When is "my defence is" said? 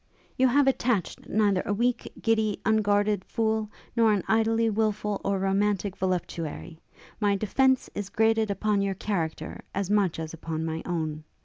7.19-8.09